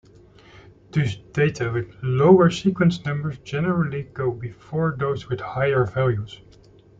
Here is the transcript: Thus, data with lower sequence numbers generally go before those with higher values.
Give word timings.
Thus, 0.89 1.15
data 1.31 1.69
with 1.71 1.95
lower 2.01 2.49
sequence 2.49 3.05
numbers 3.05 3.37
generally 3.37 4.01
go 4.01 4.31
before 4.31 4.95
those 4.97 5.29
with 5.29 5.41
higher 5.41 5.85
values. 5.85 6.39